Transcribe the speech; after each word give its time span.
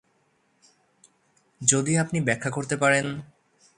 যদি 1.61 1.93
আপনি 1.97 2.17
ব্যাখ্যা 2.21 2.51
করতে 2.51 2.75
পারেন। 2.77 3.05